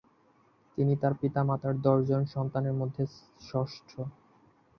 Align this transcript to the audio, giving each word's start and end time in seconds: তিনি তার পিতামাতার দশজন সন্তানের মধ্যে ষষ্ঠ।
তিনি 0.77 0.93
তার 0.95 1.13
পিতামাতার 1.21 1.75
দশজন 1.81 2.23
সন্তানের 2.25 2.75
মধ্যে 2.75 3.03
ষষ্ঠ। 3.41 3.89